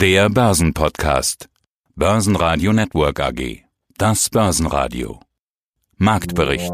Der 0.00 0.30
Börsenpodcast. 0.30 1.50
Börsenradio 1.94 2.72
Network 2.72 3.20
AG. 3.20 3.64
Das 3.98 4.30
Börsenradio. 4.30 5.20
Marktbericht. 5.98 6.72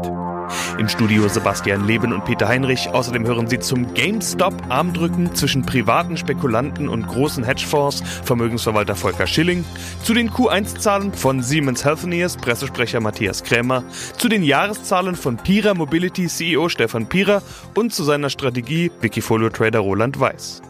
Im 0.79 0.87
Studio 0.87 1.27
Sebastian 1.27 1.85
Leben 1.85 2.13
und 2.13 2.23
Peter 2.23 2.47
Heinrich. 2.47 2.87
Außerdem 2.87 3.27
hören 3.27 3.47
Sie 3.47 3.59
zum 3.59 3.93
GameStop-Armdrücken 3.93 5.35
zwischen 5.35 5.65
privaten 5.65 6.15
Spekulanten 6.15 6.87
und 6.87 7.05
großen 7.05 7.43
Hedgefonds 7.43 8.01
Vermögensverwalter 8.23 8.95
Volker 8.95 9.27
Schilling, 9.27 9.65
zu 10.03 10.13
den 10.13 10.29
Q1-Zahlen 10.29 11.11
von 11.11 11.43
Siemens 11.43 11.83
Healthineers 11.83 12.37
Pressesprecher 12.37 13.01
Matthias 13.01 13.43
Krämer, 13.43 13.83
zu 14.17 14.29
den 14.29 14.41
Jahreszahlen 14.41 15.17
von 15.17 15.35
Pira 15.35 15.73
Mobility 15.73 16.27
CEO 16.27 16.69
Stefan 16.69 17.09
Pira 17.09 17.41
und 17.75 17.93
zu 17.93 18.05
seiner 18.05 18.29
Strategie 18.29 18.89
Wikifolio-Trader 19.01 19.79
Roland 19.79 20.17
Weiß. 20.17 20.61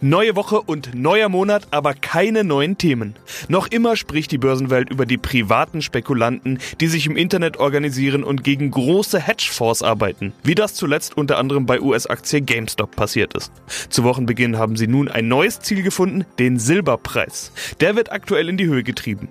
Neue 0.00 0.36
Woche 0.36 0.60
und 0.60 0.94
neuer 0.94 1.28
Monat, 1.28 1.68
aber 1.70 1.94
keine 1.94 2.44
neuen 2.44 2.78
Themen. 2.78 3.14
Noch 3.48 3.66
immer 3.68 3.96
spricht 3.96 4.32
die 4.32 4.38
Börsenwelt 4.38 4.90
über 4.90 5.06
die 5.06 5.18
privaten 5.18 5.82
Spekulanten, 5.82 6.58
die 6.80 6.88
sich 6.88 7.06
im 7.06 7.16
Internet 7.16 7.58
organisieren 7.58 8.24
und 8.24 8.44
gegen 8.44 8.70
große 8.70 9.20
Hedgefonds 9.20 9.82
arbeiten, 9.82 10.32
wie 10.42 10.54
das 10.54 10.74
zuletzt 10.74 11.16
unter 11.16 11.38
anderem 11.38 11.66
bei 11.66 11.80
US-Aktie 11.80 12.40
GameStop 12.40 12.94
passiert 12.96 13.34
ist. 13.34 13.52
Zu 13.88 14.04
Wochenbeginn 14.04 14.58
haben 14.58 14.76
sie 14.76 14.86
nun 14.86 15.08
ein 15.08 15.28
neues 15.28 15.60
Ziel 15.60 15.82
gefunden, 15.82 16.24
den 16.38 16.58
Silberpreis. 16.58 17.52
Der 17.80 17.96
wird 17.96 18.12
aktuell 18.12 18.48
in 18.48 18.56
die 18.56 18.66
Höhe 18.66 18.82
getrieben. 18.82 19.28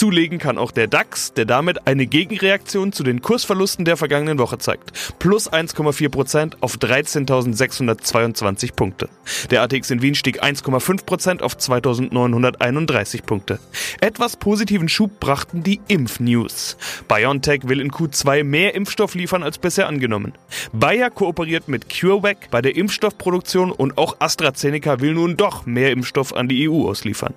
Zulegen 0.00 0.38
kann 0.38 0.56
auch 0.56 0.70
der 0.70 0.86
DAX, 0.86 1.34
der 1.34 1.44
damit 1.44 1.86
eine 1.86 2.06
Gegenreaktion 2.06 2.90
zu 2.90 3.02
den 3.02 3.20
Kursverlusten 3.20 3.84
der 3.84 3.98
vergangenen 3.98 4.38
Woche 4.38 4.56
zeigt. 4.56 5.18
Plus 5.18 5.52
1,4% 5.52 6.54
auf 6.62 6.78
13.622 6.78 8.72
Punkte. 8.72 9.10
Der 9.50 9.60
ATX 9.60 9.90
in 9.90 10.00
Wien 10.00 10.14
stieg 10.14 10.42
1,5% 10.42 11.42
auf 11.42 11.54
2.931 11.58 13.24
Punkte. 13.24 13.58
Etwas 14.00 14.38
positiven 14.38 14.88
Schub 14.88 15.20
brachten 15.20 15.62
die 15.62 15.82
Impfnews. 15.88 16.78
BioNTech 17.06 17.68
will 17.68 17.82
in 17.82 17.90
Q2 17.90 18.42
mehr 18.42 18.74
Impfstoff 18.74 19.14
liefern 19.14 19.42
als 19.42 19.58
bisher 19.58 19.86
angenommen. 19.86 20.32
Bayer 20.72 21.10
kooperiert 21.10 21.68
mit 21.68 21.90
CureVac 21.90 22.50
bei 22.50 22.62
der 22.62 22.74
Impfstoffproduktion 22.74 23.70
und 23.70 23.98
auch 23.98 24.16
AstraZeneca 24.18 25.00
will 25.00 25.12
nun 25.12 25.36
doch 25.36 25.66
mehr 25.66 25.90
Impfstoff 25.90 26.32
an 26.34 26.48
die 26.48 26.70
EU 26.70 26.88
ausliefern. 26.88 27.34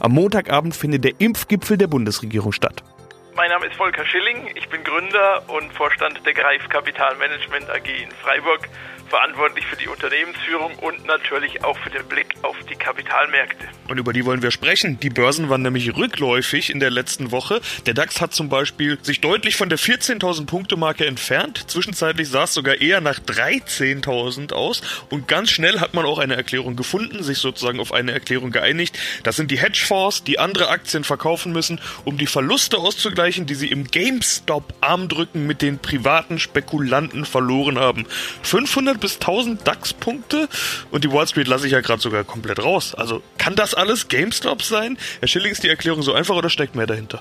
Am 0.00 0.12
Montagabend 0.12 0.74
findet 0.74 1.04
der 1.04 1.12
Impfgipfel 1.18 1.76
der 1.76 1.86
Bundesregierung 1.86 2.52
statt. 2.52 2.82
Mein 3.34 3.48
Name 3.48 3.66
ist 3.66 3.76
Volker 3.76 4.04
Schilling, 4.04 4.50
ich 4.54 4.68
bin 4.68 4.84
Gründer 4.84 5.42
und 5.48 5.72
Vorstand 5.72 6.20
der 6.26 6.34
Greif 6.34 6.68
Kapitalmanagement 6.68 7.70
AG 7.70 7.86
in 7.86 8.10
Freiburg 8.22 8.68
verantwortlich 9.12 9.66
für 9.66 9.76
die 9.76 9.88
Unternehmensführung 9.88 10.74
und 10.76 11.04
natürlich 11.04 11.62
auch 11.62 11.76
für 11.80 11.90
den 11.90 12.02
Blick 12.06 12.28
auf 12.40 12.56
die 12.70 12.76
Kapitalmärkte. 12.76 13.68
Und 13.86 13.98
über 13.98 14.14
die 14.14 14.24
wollen 14.24 14.40
wir 14.40 14.50
sprechen. 14.50 14.98
Die 15.00 15.10
Börsen 15.10 15.50
waren 15.50 15.60
nämlich 15.60 15.94
rückläufig 15.94 16.70
in 16.70 16.80
der 16.80 16.90
letzten 16.90 17.30
Woche. 17.30 17.60
Der 17.84 17.92
DAX 17.92 18.22
hat 18.22 18.32
zum 18.32 18.48
Beispiel 18.48 18.98
sich 19.02 19.20
deutlich 19.20 19.56
von 19.56 19.68
der 19.68 19.78
14.000 19.78 20.46
Punkte 20.46 20.78
Marke 20.78 21.04
entfernt. 21.04 21.70
Zwischenzeitlich 21.70 22.30
sah 22.30 22.44
es 22.44 22.54
sogar 22.54 22.80
eher 22.80 23.02
nach 23.02 23.18
13.000 23.18 24.54
aus. 24.54 24.80
Und 25.10 25.28
ganz 25.28 25.50
schnell 25.50 25.80
hat 25.80 25.92
man 25.92 26.06
auch 26.06 26.18
eine 26.18 26.34
Erklärung 26.34 26.74
gefunden, 26.74 27.22
sich 27.22 27.36
sozusagen 27.36 27.80
auf 27.80 27.92
eine 27.92 28.12
Erklärung 28.12 28.50
geeinigt. 28.50 28.98
Das 29.24 29.36
sind 29.36 29.50
die 29.50 29.58
Hedgefonds, 29.58 30.24
die 30.24 30.38
andere 30.38 30.70
Aktien 30.70 31.04
verkaufen 31.04 31.52
müssen, 31.52 31.82
um 32.06 32.16
die 32.16 32.26
Verluste 32.26 32.78
auszugleichen, 32.78 33.44
die 33.44 33.56
sie 33.56 33.68
im 33.68 33.84
GameStop-Armdrücken 33.84 35.46
mit 35.46 35.60
den 35.60 35.78
privaten 35.78 36.38
Spekulanten 36.38 37.26
verloren 37.26 37.78
haben. 37.78 38.06
500 38.42 39.01
bis 39.02 39.16
1000 39.16 39.66
DAX-Punkte 39.66 40.48
und 40.90 41.04
die 41.04 41.12
Wall 41.12 41.26
Street 41.26 41.48
lasse 41.48 41.66
ich 41.66 41.72
ja 41.72 41.80
gerade 41.80 42.00
sogar 42.00 42.24
komplett 42.24 42.62
raus. 42.62 42.94
Also 42.94 43.22
kann 43.36 43.54
das 43.54 43.74
alles 43.74 44.08
GameStop 44.08 44.62
sein? 44.62 44.96
Herr 45.20 45.28
Schilling, 45.28 45.52
ist 45.52 45.62
die 45.62 45.68
Erklärung 45.68 46.02
so 46.02 46.14
einfach 46.14 46.36
oder 46.36 46.48
steckt 46.48 46.74
mehr 46.74 46.86
dahinter? 46.86 47.20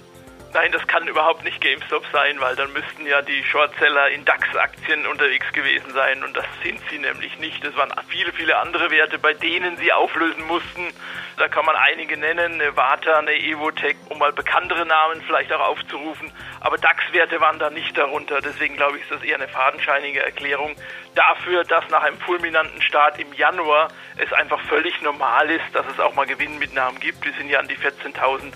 Nein, 0.53 0.71
das 0.73 0.85
kann 0.85 1.07
überhaupt 1.07 1.45
nicht 1.45 1.61
GameStop 1.61 2.03
sein, 2.11 2.39
weil 2.39 2.55
dann 2.57 2.73
müssten 2.73 3.05
ja 3.07 3.21
die 3.21 3.41
Shortseller 3.45 4.09
in 4.09 4.25
DAX-Aktien 4.25 5.07
unterwegs 5.07 5.45
gewesen 5.53 5.93
sein 5.93 6.23
und 6.23 6.35
das 6.35 6.45
sind 6.61 6.79
sie 6.89 6.99
nämlich 6.99 7.37
nicht. 7.39 7.63
Es 7.63 7.75
waren 7.77 7.91
viele, 8.09 8.33
viele 8.33 8.57
andere 8.57 8.91
Werte, 8.91 9.17
bei 9.17 9.33
denen 9.33 9.77
sie 9.77 9.93
auflösen 9.93 10.45
mussten. 10.47 10.93
Da 11.41 11.47
kann 11.47 11.65
man 11.65 11.75
einige 11.75 12.17
nennen, 12.17 12.61
eine 12.61 12.77
Vata, 12.77 13.17
eine 13.17 13.33
Evotech, 13.33 13.95
um 14.09 14.19
mal 14.19 14.31
bekanntere 14.31 14.85
Namen 14.85 15.23
vielleicht 15.23 15.51
auch 15.51 15.69
aufzurufen. 15.69 16.31
Aber 16.59 16.77
DAX-Werte 16.77 17.41
waren 17.41 17.57
da 17.57 17.71
nicht 17.71 17.97
darunter. 17.97 18.41
Deswegen 18.41 18.75
glaube 18.75 18.97
ich, 18.97 19.03
ist 19.05 19.11
das 19.11 19.23
eher 19.23 19.37
eine 19.37 19.47
fadenscheinige 19.47 20.21
Erklärung 20.21 20.75
dafür, 21.15 21.63
dass 21.63 21.89
nach 21.89 22.03
einem 22.03 22.19
fulminanten 22.19 22.79
Start 22.83 23.17
im 23.17 23.33
Januar 23.33 23.87
es 24.17 24.31
einfach 24.33 24.61
völlig 24.67 25.01
normal 25.01 25.49
ist, 25.49 25.65
dass 25.73 25.87
es 25.87 25.99
auch 25.99 26.13
mal 26.13 26.27
Gewinnmitnahmen 26.27 26.99
gibt. 26.99 27.25
Wir 27.25 27.33
sind 27.33 27.49
ja 27.49 27.57
an 27.57 27.67
die 27.67 27.75
14.000 27.75 28.53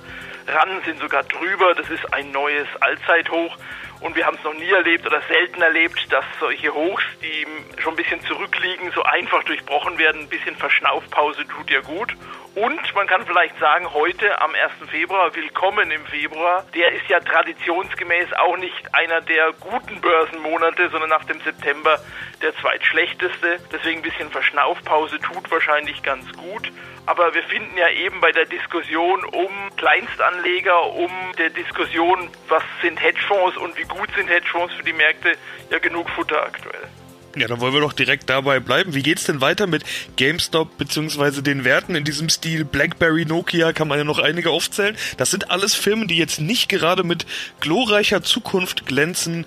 ran, 0.47 0.81
sind 0.85 0.99
sogar 0.99 1.23
drüber. 1.23 1.73
Das 1.73 1.89
ist 1.89 2.13
ein 2.13 2.29
neues 2.29 2.67
Allzeithoch. 2.81 3.57
Und 4.01 4.15
wir 4.15 4.27
haben 4.27 4.37
es 4.37 4.43
noch 4.43 4.53
nie 4.53 4.69
erlebt 4.69 5.07
oder 5.07 5.23
selten 5.23 5.59
erlebt, 5.59 6.13
dass 6.13 6.25
solche 6.39 6.71
Hochs, 6.71 7.03
die 7.23 7.47
schon 7.81 7.93
ein 7.93 7.95
bisschen 7.95 8.21
zurückliegen, 8.21 8.91
so 8.91 9.01
einfach 9.01 9.43
durchbrochen 9.45 9.97
werden. 9.97 10.21
Ein 10.21 10.29
bisschen 10.29 10.55
Verschnaufpause 10.55 11.47
tut 11.47 11.71
ja 11.71 11.79
gut. 11.79 12.15
Und 12.55 12.95
man 12.95 13.05
kann 13.05 13.25
vielleicht 13.25 13.59
sagen, 13.59 13.93
heute 13.93 14.39
am 14.39 14.51
1. 14.55 14.89
Februar, 14.89 15.35
willkommen 15.35 15.91
im 15.91 16.05
Februar, 16.05 16.63
der 16.73 16.93
ist 16.93 17.05
ja 17.09 17.19
traditionsgemäß 17.19 18.31
auch 18.31 18.55
nicht 18.55 18.95
einer 18.95 19.19
der 19.19 19.51
guten 19.59 19.99
Börsenmonate, 19.99 20.89
sondern 20.89 21.09
nach 21.09 21.25
dem 21.25 21.41
September 21.41 21.99
der 22.41 22.55
zweitschlechteste. 22.55 23.59
Deswegen 23.73 23.99
ein 23.99 24.03
bisschen 24.03 24.31
Verschnaufpause 24.31 25.19
tut 25.19 25.51
wahrscheinlich 25.51 26.01
ganz 26.01 26.31
gut. 26.31 26.71
Aber 27.05 27.33
wir 27.33 27.43
finden 27.43 27.77
ja 27.77 27.89
eben 27.89 28.21
bei 28.21 28.31
der 28.31 28.45
Diskussion 28.45 29.25
um 29.25 29.51
Kleinstanleger, 29.75 30.93
um 30.93 31.11
der 31.37 31.49
Diskussion, 31.49 32.29
was 32.47 32.63
sind 32.81 33.03
Hedgefonds 33.03 33.57
und 33.57 33.77
wie 33.77 33.83
gut 33.83 34.09
sind 34.15 34.29
Hedgefonds 34.29 34.73
für 34.75 34.83
die 34.83 34.93
Märkte, 34.93 35.33
ja 35.71 35.79
genug 35.79 36.09
Futter 36.11 36.41
aktuell. 36.43 36.87
Ja, 37.37 37.47
dann 37.47 37.59
wollen 37.59 37.73
wir 37.73 37.81
doch 37.81 37.93
direkt 37.93 38.29
dabei 38.29 38.61
bleiben. 38.61 38.95
Wie 38.95 39.03
geht's 39.03 39.25
denn 39.25 39.41
weiter 39.41 39.67
mit 39.67 39.83
GameStop 40.15 40.77
beziehungsweise 40.77 41.43
den 41.43 41.65
Werten 41.65 41.93
in 41.95 42.05
diesem 42.05 42.29
Stil? 42.29 42.63
BlackBerry, 42.63 43.25
Nokia, 43.25 43.73
kann 43.73 43.89
man 43.89 43.97
ja 43.97 44.05
noch 44.05 44.19
einige 44.19 44.51
aufzählen. 44.51 44.95
Das 45.17 45.31
sind 45.31 45.51
alles 45.51 45.75
Firmen, 45.75 46.07
die 46.07 46.17
jetzt 46.17 46.39
nicht 46.39 46.69
gerade 46.69 47.03
mit 47.03 47.25
glorreicher 47.59 48.23
Zukunft 48.23 48.85
glänzen 48.85 49.45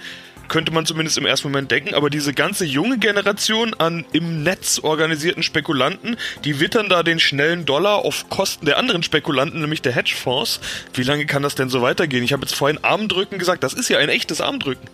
könnte 0.49 0.73
man 0.73 0.87
zumindest 0.87 1.19
im 1.19 1.27
ersten 1.27 1.49
Moment 1.49 1.71
denken, 1.71 1.95
aber 1.95 2.09
diese 2.09 2.33
ganze 2.33 2.65
junge 2.65 2.97
Generation 2.97 3.75
an 3.75 4.07
im 4.13 4.43
Netz 4.43 4.81
organisierten 4.83 5.43
Spekulanten, 5.43 6.17
die 6.45 6.59
wittern 6.59 6.89
da 6.89 7.03
den 7.03 7.21
schnellen 7.21 7.67
Dollar 7.67 7.99
auf 8.05 8.31
Kosten 8.31 8.65
der 8.65 8.79
anderen 8.79 9.03
Spekulanten, 9.03 9.61
nämlich 9.61 9.83
der 9.83 9.93
Hedgefonds. 9.93 10.61
Wie 10.95 11.03
lange 11.03 11.27
kann 11.27 11.43
das 11.43 11.55
denn 11.55 11.69
so 11.69 11.83
weitergehen? 11.83 12.25
Ich 12.25 12.33
habe 12.33 12.45
jetzt 12.45 12.55
vorhin 12.55 12.83
Armdrücken 12.83 13.39
gesagt, 13.39 13.63
das 13.63 13.75
ist 13.75 13.91
ja 13.91 13.99
ein 13.99 14.09
echtes 14.09 14.41
Armdrücken. 14.41 14.89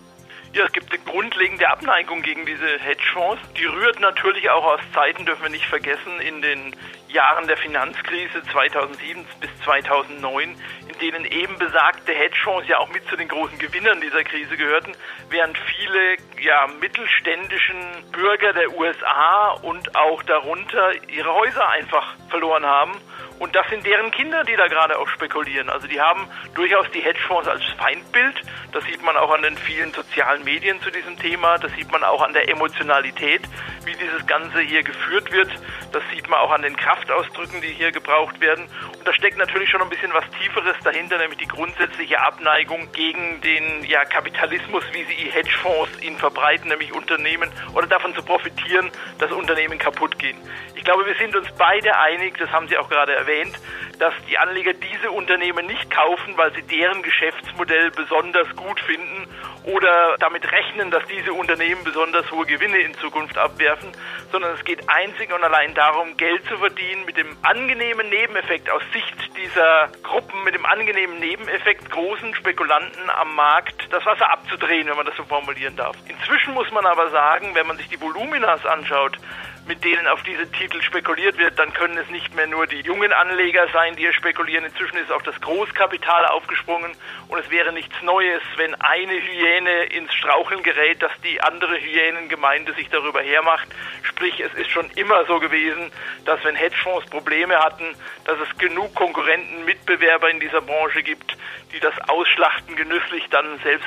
Ja, 0.55 0.63
es 0.63 0.71
gibt 0.71 0.89
eine 0.89 1.03
grundlegende 1.03 1.67
Abneigung 1.67 2.21
gegen 2.21 2.45
diese 2.45 2.79
Hedgefonds. 2.79 3.41
Die 3.59 3.65
rührt 3.65 3.99
natürlich 3.99 4.49
auch 4.49 4.63
aus 4.63 4.79
Zeiten, 4.93 5.25
dürfen 5.25 5.43
wir 5.43 5.49
nicht 5.49 5.65
vergessen, 5.65 6.21
in 6.21 6.41
den 6.41 6.73
Jahren 7.09 7.45
der 7.45 7.57
Finanzkrise 7.57 8.41
2007 8.53 9.25
bis 9.41 9.49
2009, 9.65 10.55
in 10.87 10.99
denen 10.99 11.25
eben 11.25 11.57
besagte 11.57 12.13
Hedgefonds 12.13 12.69
ja 12.69 12.77
auch 12.77 12.87
mit 12.87 13.05
zu 13.09 13.17
den 13.17 13.27
großen 13.27 13.59
Gewinnern 13.59 13.99
dieser 13.99 14.23
Krise 14.23 14.55
gehörten, 14.55 14.93
während 15.29 15.57
viele 15.57 16.15
ja, 16.41 16.67
mittelständischen 16.79 17.75
Bürger 18.13 18.53
der 18.53 18.71
USA 18.77 19.59
und 19.61 19.93
auch 19.97 20.23
darunter 20.23 20.93
ihre 21.09 21.33
Häuser 21.33 21.67
einfach 21.67 22.15
verloren 22.29 22.65
haben 22.65 22.93
und 23.37 23.53
das 23.53 23.67
sind 23.69 23.85
deren 23.85 24.11
Kinder, 24.11 24.43
die 24.43 24.55
da 24.55 24.67
gerade 24.67 24.97
auch 24.97 25.07
spekulieren. 25.09 25.69
Also 25.69 25.87
die 25.87 25.99
haben 25.99 26.27
durchaus 26.53 26.89
die 26.91 27.01
Hedgefonds 27.01 27.47
als 27.47 27.63
Feindbild. 27.77 28.41
Das 28.71 28.83
sieht 28.85 29.03
man 29.03 29.17
auch 29.17 29.31
an 29.31 29.41
den 29.41 29.57
vielen 29.57 29.91
sozialen 29.93 30.43
Medien 30.45 30.81
zu 30.81 30.89
diesem 30.89 31.17
Thema. 31.17 31.57
Das 31.57 31.71
sieht 31.73 31.91
man 31.91 32.03
auch 32.03 32.21
an 32.21 32.33
der 32.33 32.49
Emotionalität, 32.49 33.41
wie 33.83 33.93
dieses 33.93 34.25
Ganze 34.25 34.61
hier 34.61 34.83
geführt 34.83 35.31
wird. 35.31 35.49
Das 35.91 36.03
sieht 36.13 36.29
man 36.29 36.39
auch 36.39 36.51
an 36.51 36.61
den 36.61 36.77
Kraftausdrücken, 36.77 37.61
die 37.61 37.67
hier 37.67 37.91
gebraucht 37.91 38.39
werden. 38.39 38.67
Und 38.97 39.05
da 39.07 39.13
steckt 39.13 39.37
natürlich 39.37 39.69
schon 39.69 39.81
ein 39.81 39.89
bisschen 39.89 40.13
was 40.13 40.23
Tieferes 40.41 40.77
dahinter, 40.83 41.17
nämlich 41.17 41.39
die 41.39 41.47
grundsätzliche 41.47 42.19
Abneigung 42.21 42.91
gegen 42.93 43.41
den 43.41 43.83
ja, 43.83 44.05
Kapitalismus, 44.05 44.83
wie 44.93 45.03
sie 45.03 45.29
Hedgefonds 45.29 46.01
ihn 46.01 46.17
verbreiten, 46.17 46.69
nämlich 46.69 46.93
Unternehmen 46.93 47.51
oder 47.73 47.87
davon 47.87 48.15
zu 48.15 48.23
profitieren, 48.23 48.89
dass 49.19 49.31
Unternehmen 49.31 49.77
kaputt 49.77 50.17
gehen. 50.19 50.37
Ich 50.75 50.83
glaube, 50.83 51.05
wir 51.05 51.15
sind 51.15 51.35
uns 51.35 51.47
beide 51.57 51.97
einig, 51.97 52.37
das 52.37 52.49
haben 52.51 52.67
Sie 52.67 52.77
auch 52.77 52.89
gerade 52.89 53.15
erwähnt, 53.15 53.24
erwähnt, 53.25 53.57
dass 53.99 54.13
die 54.29 54.37
Anleger 54.37 54.73
diese 54.73 55.11
Unternehmen 55.11 55.65
nicht 55.65 55.89
kaufen, 55.89 56.37
weil 56.37 56.53
sie 56.53 56.61
deren 56.63 57.01
Geschäftsmodell 57.01 57.91
besonders 57.91 58.47
gut 58.55 58.79
finden 58.81 59.27
oder 59.63 60.15
damit 60.19 60.51
rechnen, 60.51 60.91
dass 60.91 61.03
diese 61.07 61.33
Unternehmen 61.33 61.83
besonders 61.83 62.29
hohe 62.31 62.45
Gewinne 62.45 62.77
in 62.77 62.93
Zukunft 62.95 63.37
abwerfen, 63.37 63.91
sondern 64.31 64.53
es 64.53 64.63
geht 64.63 64.87
einzig 64.89 65.33
und 65.33 65.43
allein 65.43 65.73
darum, 65.73 66.17
Geld 66.17 66.45
zu 66.47 66.57
verdienen 66.57 67.05
mit 67.05 67.17
dem 67.17 67.35
angenehmen 67.41 68.09
Nebeneffekt 68.09 68.69
aus 68.69 68.83
Sicht 68.93 69.15
dieser 69.37 69.89
Gruppen, 70.03 70.43
mit 70.43 70.53
dem 70.53 70.65
angenehmen 70.65 71.19
Nebeneffekt 71.19 71.89
großen 71.89 72.35
Spekulanten 72.35 73.09
am 73.09 73.35
Markt 73.35 73.87
das 73.91 74.05
Wasser 74.05 74.29
abzudrehen, 74.29 74.87
wenn 74.87 74.97
man 74.97 75.05
das 75.05 75.15
so 75.15 75.23
formulieren 75.23 75.75
darf. 75.75 75.95
Inzwischen 76.07 76.53
muss 76.53 76.69
man 76.71 76.85
aber 76.85 77.09
sagen, 77.09 77.55
wenn 77.55 77.67
man 77.67 77.77
sich 77.77 77.89
die 77.89 77.99
Voluminas 77.99 78.65
anschaut, 78.65 79.17
mit 79.67 79.83
denen 79.83 80.07
auf 80.07 80.21
diese 80.23 80.49
Titel 80.51 80.81
spekuliert 80.81 81.37
wird, 81.37 81.57
dann 81.57 81.73
können 81.73 81.97
es 81.97 82.09
nicht 82.09 82.35
mehr 82.35 82.47
nur 82.47 82.67
die 82.67 82.81
jungen 82.81 83.11
Anleger 83.11 83.67
sein, 83.73 83.95
die 83.95 84.03
hier 84.03 84.13
spekulieren. 84.13 84.65
Inzwischen 84.65 84.97
ist 84.97 85.11
auch 85.11 85.21
das 85.23 85.39
Großkapital 85.41 86.27
aufgesprungen 86.27 86.91
und 87.27 87.39
es 87.39 87.49
wäre 87.49 87.73
nichts 87.73 87.95
Neues, 88.03 88.41
wenn 88.57 88.75
eine 88.75 89.13
Hyäne 89.13 89.85
ins 89.85 90.13
Straucheln 90.13 90.61
gerät, 90.61 91.01
dass 91.01 91.11
die 91.23 91.41
andere 91.41 91.79
Hyänengemeinde 91.79 92.73
sich 92.73 92.89
darüber 92.89 93.21
hermacht. 93.21 93.67
Sprich, 94.03 94.39
es 94.39 94.53
ist 94.53 94.69
schon 94.69 94.89
immer 94.91 95.25
so 95.25 95.39
gewesen, 95.39 95.91
dass 96.25 96.43
wenn 96.43 96.55
Hedgefonds 96.55 97.09
Probleme 97.09 97.57
hatten, 97.57 97.95
dass 98.25 98.37
es 98.39 98.57
genug 98.57 98.93
Konkurrenten, 98.93 99.65
Mitbewerber 99.65 100.29
in 100.29 100.39
dieser 100.39 100.61
Branche 100.61 101.01
gibt, 101.01 101.35
die 101.73 101.79
das 101.79 101.93
Ausschlachten 102.07 102.75
genüsslich 102.75 103.27
dann 103.29 103.59
selbst 103.63 103.85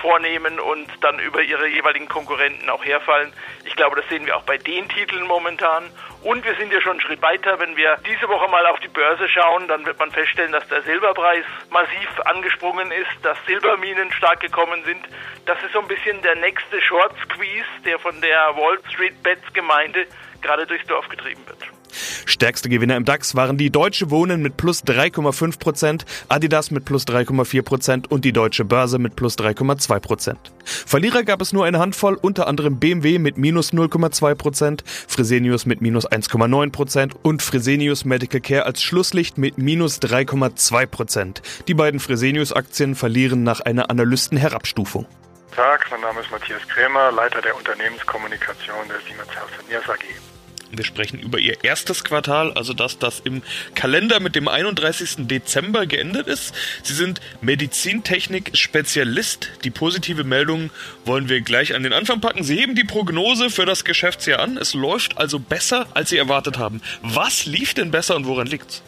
vornehmen 0.00 0.58
und 0.58 0.88
dann 1.00 1.18
über 1.18 1.42
ihre 1.42 1.68
jeweiligen 1.68 2.08
Konkurrenten 2.08 2.68
auch 2.70 2.84
herfallen. 2.84 3.32
Ich 3.64 3.76
glaube, 3.76 3.96
das 3.96 4.08
sehen 4.08 4.26
wir 4.26 4.36
auch 4.36 4.42
bei 4.42 4.58
den 4.58 4.88
Titeln 4.88 5.26
momentan. 5.26 5.90
Und 6.22 6.44
wir 6.44 6.54
sind 6.56 6.72
ja 6.72 6.80
schon 6.80 6.92
einen 6.92 7.00
Schritt 7.00 7.22
weiter. 7.22 7.58
Wenn 7.60 7.76
wir 7.76 7.96
diese 8.06 8.28
Woche 8.28 8.50
mal 8.50 8.66
auf 8.66 8.80
die 8.80 8.88
Börse 8.88 9.28
schauen, 9.28 9.68
dann 9.68 9.86
wird 9.86 9.98
man 9.98 10.10
feststellen, 10.10 10.52
dass 10.52 10.66
der 10.68 10.82
Silberpreis 10.82 11.44
massiv 11.70 12.20
angesprungen 12.24 12.90
ist, 12.90 13.24
dass 13.24 13.38
Silberminen 13.46 14.10
stark 14.12 14.40
gekommen 14.40 14.82
sind. 14.84 15.08
Das 15.46 15.62
ist 15.62 15.72
so 15.72 15.80
ein 15.80 15.88
bisschen 15.88 16.20
der 16.22 16.34
nächste 16.36 16.80
Short 16.82 17.14
Squeeze, 17.24 17.68
der 17.84 17.98
von 17.98 18.20
der 18.20 18.56
Wall 18.56 18.78
Street 18.90 19.22
Bets 19.22 19.52
Gemeinde 19.52 20.06
gerade 20.42 20.66
durchs 20.66 20.86
Dorf 20.86 21.08
getrieben 21.08 21.46
wird. 21.46 21.77
Stärkste 22.26 22.68
Gewinner 22.68 22.96
im 22.96 23.04
DAX 23.04 23.34
waren 23.34 23.56
die 23.56 23.70
Deutsche 23.70 24.10
Wohnen 24.10 24.42
mit 24.42 24.56
plus 24.56 24.84
3,5 24.84 25.58
Prozent, 25.58 26.06
Adidas 26.28 26.70
mit 26.70 26.84
plus 26.84 27.06
3,4 27.06 27.62
Prozent 27.62 28.10
und 28.10 28.24
die 28.24 28.32
Deutsche 28.32 28.64
Börse 28.64 28.98
mit 28.98 29.16
plus 29.16 29.36
3,2 29.38 30.00
Prozent. 30.00 30.52
Verlierer 30.64 31.22
gab 31.22 31.40
es 31.40 31.52
nur 31.52 31.64
eine 31.64 31.78
Handvoll, 31.78 32.14
unter 32.14 32.46
anderem 32.46 32.78
BMW 32.78 33.18
mit 33.18 33.38
minus 33.38 33.72
0,2 33.72 34.34
Prozent, 34.34 34.84
Fresenius 34.86 35.66
mit 35.66 35.80
minus 35.80 36.08
1,9 36.08 36.70
Prozent 36.70 37.14
und 37.22 37.42
Fresenius 37.42 38.04
Medical 38.04 38.40
Care 38.40 38.66
als 38.66 38.82
Schlusslicht 38.82 39.38
mit 39.38 39.58
minus 39.58 40.00
3,2 40.00 40.86
Prozent. 40.86 41.42
Die 41.68 41.74
beiden 41.74 42.00
Fresenius-Aktien 42.00 42.94
verlieren 42.94 43.42
nach 43.42 43.60
einer 43.60 43.90
Analystenherabstufung. 43.90 45.06
Tag, 45.54 45.86
mein 45.90 46.00
Name 46.02 46.20
ist 46.20 46.30
Matthias 46.30 46.62
Krämer, 46.68 47.10
Leiter 47.10 47.42
der 47.42 47.56
Unternehmenskommunikation 47.56 48.86
der 48.88 49.00
Siemens 49.00 49.30
Healthineers 49.34 49.88
AG. 49.88 50.27
Wir 50.70 50.84
sprechen 50.84 51.18
über 51.18 51.38
ihr 51.38 51.64
erstes 51.64 52.04
Quartal, 52.04 52.52
also 52.52 52.74
das, 52.74 52.98
das 52.98 53.20
im 53.20 53.42
Kalender 53.74 54.20
mit 54.20 54.34
dem 54.34 54.48
31. 54.48 55.26
Dezember 55.26 55.86
geendet 55.86 56.26
ist. 56.26 56.54
Sie 56.82 56.94
sind 56.94 57.20
Medizintechnik-Spezialist. 57.40 59.48
Die 59.64 59.70
positive 59.70 60.24
Meldung 60.24 60.70
wollen 61.04 61.28
wir 61.28 61.40
gleich 61.40 61.74
an 61.74 61.82
den 61.82 61.92
Anfang 61.92 62.20
packen. 62.20 62.44
Sie 62.44 62.56
heben 62.56 62.74
die 62.74 62.84
Prognose 62.84 63.50
für 63.50 63.64
das 63.64 63.84
Geschäftsjahr 63.84 64.40
an. 64.40 64.58
Es 64.58 64.74
läuft 64.74 65.16
also 65.16 65.38
besser, 65.38 65.86
als 65.94 66.10
Sie 66.10 66.18
erwartet 66.18 66.58
haben. 66.58 66.82
Was 67.02 67.46
lief 67.46 67.72
denn 67.72 67.90
besser 67.90 68.16
und 68.16 68.26
woran 68.26 68.46
liegt's? 68.46 68.82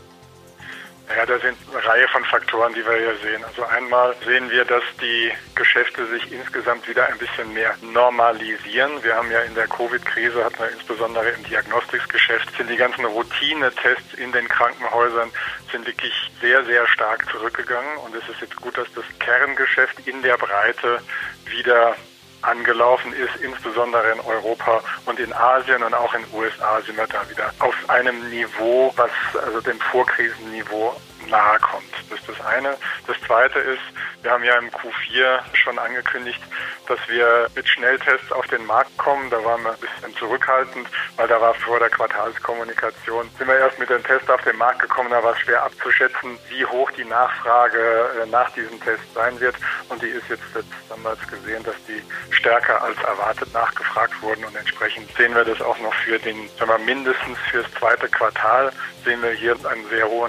Ja, 1.17 1.27
da 1.27 1.39
sind 1.41 1.59
eine 1.73 1.85
Reihe 1.85 2.07
von 2.09 2.25
Faktoren, 2.25 2.73
die 2.73 2.85
wir 2.85 2.97
hier 2.97 3.17
sehen. 3.23 3.45
Also 3.45 3.65
einmal 3.65 4.15
sehen 4.25 4.49
wir, 4.51 4.65
dass 4.65 4.85
die 5.01 5.33
Geschäfte 5.57 6.07
sich 6.07 6.31
insgesamt 6.31 6.87
wieder 6.89 7.07
ein 7.07 7.19
bisschen 7.19 7.53
mehr 7.53 7.75
normalisieren. 7.83 9.03
Wir 9.03 9.17
haben 9.17 9.31
ja 9.31 9.41
in 9.41 9.55
der 9.55 9.67
Covid-Krise, 9.67 10.45
hatten 10.45 10.61
wir 10.61 10.71
insbesondere 10.71 11.31
im 11.31 11.43
Diagnostiksgeschäft, 11.45 12.57
sind 12.57 12.71
die 12.71 12.77
ganzen 12.77 13.05
Routinetests 13.05 14.15
in 14.15 14.31
den 14.31 14.47
Krankenhäusern 14.49 15.31
sind 15.73 15.87
wirklich 15.87 16.13
sehr, 16.41 16.65
sehr 16.65 16.87
stark 16.87 17.29
zurückgegangen. 17.31 17.99
Und 17.99 18.15
es 18.15 18.29
ist 18.29 18.41
jetzt 18.41 18.57
gut, 18.57 18.77
dass 18.79 18.89
das 18.95 19.05
Kerngeschäft 19.19 20.07
in 20.07 20.23
der 20.23 20.37
Breite 20.37 21.01
wieder 21.47 21.97
angelaufen 22.43 23.13
ist, 23.13 23.43
insbesondere 23.43 24.13
in 24.13 24.21
Europa 24.21 24.83
und 25.07 25.19
in 25.19 25.33
Asien 25.33 25.83
und 25.83 25.95
auch 25.95 26.15
in 26.15 26.23
den 26.23 26.35
USA 26.35 26.81
sind 26.83 26.97
wir 26.97 27.07
da 27.07 27.29
wieder 27.29 27.53
auf 27.59 27.75
einem 27.89 28.31
Niveau, 28.31 28.93
was 28.97 29.11
also 29.45 29.61
dem 29.61 29.79
Vorkrisenniveau 29.81 30.95
nahe 31.31 31.59
kommt. 31.61 31.93
Das 32.11 32.19
ist 32.21 32.29
das 32.29 32.47
eine. 32.47 32.77
Das 33.07 33.17
zweite 33.27 33.59
ist, 33.59 33.83
wir 34.23 34.31
haben 34.31 34.45
ja 34.45 34.57
im 34.59 34.71
Q4 34.71 35.41
schon 35.55 35.79
angekündigt, 35.79 36.41
dass 36.87 36.99
wir 37.09 37.49
mit 37.55 37.69
Schnelltests 37.69 38.31
auf 38.33 38.47
den 38.49 38.67
Markt 38.67 38.97
kommen. 38.99 39.31
Da 39.31 39.43
waren 39.45 39.63
wir 39.63 39.71
ein 39.71 39.81
bisschen 39.81 40.15
zurückhaltend, 40.17 40.89
weil 41.17 41.29
da 41.29 41.41
war 41.41 41.55
vor 41.55 41.79
der 41.79 41.89
Quartalskommunikation, 41.89 43.31
sind 43.39 43.49
wir 43.49 43.59
erst 43.59 43.79
mit 43.79 43.89
den 43.89 44.03
Tests 44.05 44.29
auf 44.29 44.43
den 44.43 44.57
Markt 44.57 44.81
gekommen. 44.81 45.11
Da 45.11 45.23
war 45.23 45.33
es 45.33 45.39
schwer 45.41 45.63
abzuschätzen, 45.63 46.39
wie 46.49 46.65
hoch 46.67 46.91
die 46.93 47.05
Nachfrage 47.05 48.11
äh, 48.23 48.27
nach 48.27 48.51
diesem 48.51 48.81
Test 48.81 49.03
sein 49.15 49.39
wird. 49.41 49.57
Und 49.89 50.03
die 50.03 50.09
ist 50.09 50.29
jetzt, 50.29 50.43
jetzt 50.55 51.31
gesehen, 51.31 51.63
dass 51.65 51.77
die 51.89 52.03
stärker 52.35 52.83
als 52.83 52.99
erwartet 53.03 53.53
nachgefragt 53.55 54.21
wurden. 54.23 54.45
Und 54.45 54.57
entsprechend 54.57 55.11
sehen 55.17 55.35
wir 55.35 55.45
das 55.45 55.61
auch 55.63 55.79
noch 55.79 55.95
für 55.95 56.19
den, 56.19 56.49
sagen 56.59 56.71
wir, 56.71 56.79
mindestens 56.79 57.39
fürs 57.51 57.67
zweite 57.79 58.09
Quartal 58.09 58.73
sehen 59.05 59.23
wir 59.23 59.33
hier 59.33 59.57
eine 59.65 59.87
sehr 59.89 60.09
hohe 60.09 60.29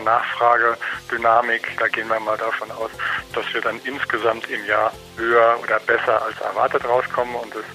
Nachfragedynamik. 1.11 1.77
Da 1.77 1.87
gehen 1.87 2.07
wir 2.07 2.19
mal 2.19 2.37
davon 2.37 2.71
aus, 2.71 2.91
dass 3.33 3.45
wir 3.53 3.61
dann 3.61 3.79
insgesamt 3.83 4.49
im 4.49 4.65
Jahr 4.65 4.91
höher 5.17 5.57
oder 5.61 5.79
besser 5.79 6.21
als 6.21 6.39
erwartet 6.41 6.85
rauskommen. 6.85 7.35
Und 7.35 7.53
das, 7.55 7.65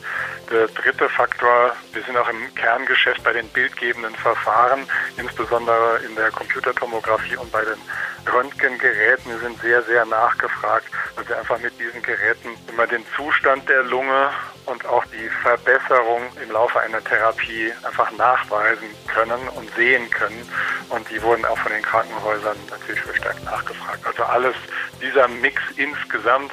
der 0.50 0.68
dritte 0.68 1.08
Faktor, 1.08 1.72
wir 1.92 2.02
sind 2.02 2.16
auch 2.16 2.28
im 2.28 2.54
Kerngeschäft 2.54 3.22
bei 3.22 3.32
den 3.32 3.48
bildgebenden 3.48 4.14
Verfahren, 4.14 4.86
insbesondere 5.16 6.00
in 6.08 6.14
der 6.14 6.30
Computertomographie 6.30 7.36
und 7.36 7.50
bei 7.50 7.64
den 7.64 7.78
Röntgengeräten. 8.32 9.32
Wir 9.32 9.38
sind 9.38 9.60
sehr, 9.60 9.82
sehr 9.82 10.04
nachgefragt, 10.04 10.86
weil 11.14 11.28
wir 11.28 11.38
einfach 11.38 11.58
mit 11.58 11.78
diesen 11.78 12.02
Geräten 12.02 12.50
immer 12.68 12.86
den 12.86 13.04
Zustand 13.16 13.68
der 13.68 13.82
Lunge 13.84 14.30
und 14.66 14.84
auch 14.86 15.04
die 15.06 15.28
Verbesserung 15.42 16.22
im 16.42 16.50
Laufe 16.50 16.80
einer 16.80 17.02
Therapie 17.02 17.72
einfach 17.84 18.10
nachweisen 18.12 18.88
können 19.06 19.48
und 19.50 19.70
sehen 19.74 20.10
können. 20.10 20.48
Und 20.88 21.08
die 21.10 21.22
wurden 21.22 21.44
auch 21.44 21.58
von 21.58 21.72
den 21.72 21.82
Krankenhäusern 21.82 22.56
natürlich 22.70 23.00
verstärkt 23.00 23.44
nachgefragt. 23.44 24.04
Also 24.04 24.24
alles, 24.24 24.54
dieser 25.00 25.28
Mix 25.28 25.60
insgesamt, 25.76 26.52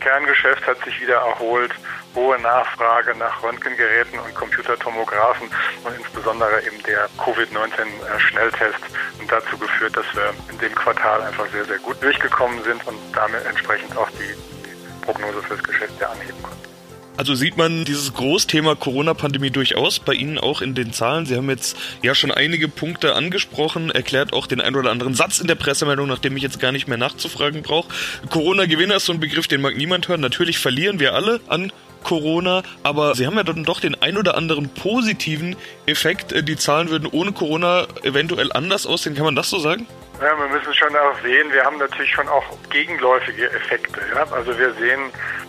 Kerngeschäft 0.00 0.66
hat 0.66 0.82
sich 0.84 1.00
wieder 1.00 1.16
erholt, 1.16 1.72
hohe 2.14 2.38
Nachfrage 2.40 3.16
nach 3.16 3.42
Röntgengeräten 3.42 4.18
und 4.18 4.34
Computertomographen 4.34 5.48
und 5.84 5.96
insbesondere 5.96 6.62
eben 6.64 6.82
der 6.84 7.08
Covid-19-Schnelltest 7.18 8.80
und 9.18 9.30
dazu 9.30 9.56
geführt, 9.58 9.96
dass 9.96 10.06
wir 10.14 10.34
in 10.50 10.58
dem 10.58 10.74
Quartal 10.74 11.22
einfach 11.22 11.46
sehr, 11.50 11.64
sehr 11.64 11.78
gut 11.78 12.02
durchgekommen 12.02 12.62
sind 12.64 12.86
und 12.86 12.96
damit 13.14 13.44
entsprechend 13.46 13.96
auch 13.96 14.08
die 14.10 15.02
Prognose 15.04 15.42
fürs 15.42 15.62
Geschäftsjahr 15.62 16.12
anheben 16.12 16.42
konnten. 16.42 16.72
Also 17.16 17.34
sieht 17.34 17.58
man 17.58 17.84
dieses 17.84 18.14
Großthema 18.14 18.74
Corona-Pandemie 18.74 19.50
durchaus 19.50 20.00
bei 20.00 20.14
Ihnen 20.14 20.38
auch 20.38 20.62
in 20.62 20.74
den 20.74 20.94
Zahlen. 20.94 21.26
Sie 21.26 21.36
haben 21.36 21.50
jetzt 21.50 21.76
ja 22.00 22.14
schon 22.14 22.32
einige 22.32 22.68
Punkte 22.68 23.14
angesprochen, 23.14 23.90
erklärt 23.90 24.32
auch 24.32 24.46
den 24.46 24.62
ein 24.62 24.74
oder 24.74 24.90
anderen 24.90 25.14
Satz 25.14 25.38
in 25.38 25.46
der 25.46 25.54
Pressemeldung, 25.54 26.08
nachdem 26.08 26.36
ich 26.36 26.42
jetzt 26.42 26.58
gar 26.58 26.72
nicht 26.72 26.88
mehr 26.88 26.96
nachzufragen 26.96 27.62
brauche. 27.62 27.92
Corona-Gewinner 28.30 28.96
ist 28.96 29.04
so 29.04 29.12
ein 29.12 29.20
Begriff, 29.20 29.46
den 29.46 29.60
mag 29.60 29.76
niemand 29.76 30.08
hören. 30.08 30.22
Natürlich 30.22 30.58
verlieren 30.58 31.00
wir 31.00 31.14
alle 31.14 31.40
an 31.48 31.70
Corona, 32.02 32.62
aber 32.82 33.14
sie 33.14 33.26
haben 33.26 33.36
ja 33.36 33.42
dann 33.42 33.64
doch 33.64 33.80
den 33.80 34.00
ein 34.00 34.16
oder 34.16 34.36
anderen 34.36 34.68
positiven 34.68 35.56
Effekt. 35.86 36.34
Die 36.48 36.56
Zahlen 36.56 36.90
würden 36.90 37.08
ohne 37.10 37.32
Corona 37.32 37.86
eventuell 38.02 38.52
anders 38.52 38.86
aussehen. 38.86 39.14
Kann 39.14 39.24
man 39.24 39.36
das 39.36 39.50
so 39.50 39.58
sagen? 39.58 39.86
Ja, 40.20 40.38
wir 40.38 40.48
müssen 40.48 40.72
schon 40.74 40.94
auch 40.94 41.20
sehen, 41.22 41.52
wir 41.52 41.64
haben 41.64 41.78
natürlich 41.78 42.12
schon 42.12 42.28
auch 42.28 42.44
gegenläufige 42.70 43.50
Effekte. 43.50 44.00
Ja? 44.14 44.24
Also 44.30 44.56
wir 44.56 44.72
sehen, 44.74 45.00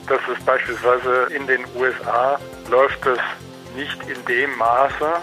dass 0.08 0.20
es 0.36 0.44
beispielsweise 0.44 1.28
in 1.36 1.46
den 1.46 1.64
USA 1.76 2.40
läuft 2.70 3.06
es 3.06 3.20
nicht 3.76 3.98
in 4.08 4.26
dem 4.26 4.56
Maße, 4.58 5.14